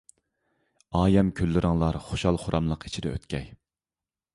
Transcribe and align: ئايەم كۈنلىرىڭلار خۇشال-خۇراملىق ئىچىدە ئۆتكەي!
ئايەم 1.01 1.29
كۈنلىرىڭلار 1.41 2.01
خۇشال-خۇراملىق 2.09 2.89
ئىچىدە 2.91 3.17
ئۆتكەي! 3.17 3.51